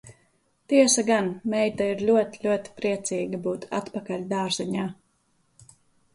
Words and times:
Tiesa 0.71 1.03
gan, 1.09 1.29
meita 1.53 1.89
ir 1.95 2.01
ļoti, 2.07 2.41
ļoti 2.47 2.73
priecīga 2.81 3.41
būt 3.45 3.69
atpakaļ 3.83 4.27
dārziņā. 4.35 4.89